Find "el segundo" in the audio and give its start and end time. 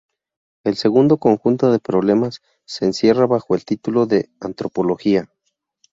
0.63-1.17